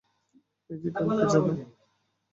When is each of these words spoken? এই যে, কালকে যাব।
এই 0.69 0.77
যে, 0.81 0.89
কালকে 0.95 1.25
যাব। 1.25 1.45